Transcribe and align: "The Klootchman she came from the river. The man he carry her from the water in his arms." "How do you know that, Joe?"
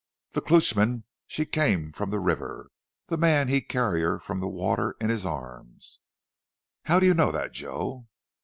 "The 0.31 0.41
Klootchman 0.41 1.03
she 1.27 1.45
came 1.45 1.91
from 1.91 2.09
the 2.09 2.19
river. 2.19 2.71
The 3.05 3.17
man 3.19 3.49
he 3.49 3.61
carry 3.61 4.01
her 4.01 4.17
from 4.17 4.39
the 4.39 4.47
water 4.49 4.95
in 4.99 5.09
his 5.09 5.27
arms." 5.27 5.99
"How 6.85 6.99
do 6.99 7.05
you 7.05 7.13
know 7.13 7.31
that, 7.31 7.51
Joe?" 7.51 8.07